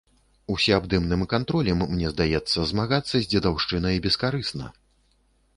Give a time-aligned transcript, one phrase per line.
[0.53, 4.65] Усёабдымным кантролем, мне здаецца, змагацца з дзедаўшчынай бескарысна.